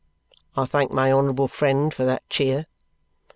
(I 0.57 0.65
thank 0.65 0.89
my 0.91 1.11
honourable 1.11 1.47
friend 1.47 1.93
for 1.93 2.05
that 2.05 2.27
cheer.) 2.27 2.65